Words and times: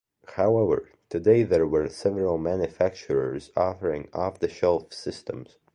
However, 0.29 0.89
today 1.09 1.43
there 1.43 1.71
are 1.75 1.87
several 1.87 2.39
manufacturers 2.39 3.51
offering 3.55 4.09
off-the-shelf 4.13 4.91
systems. 4.91 5.59